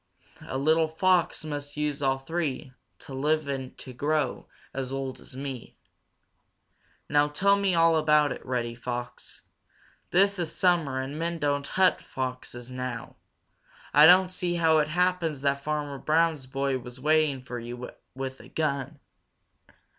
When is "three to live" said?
2.17-3.45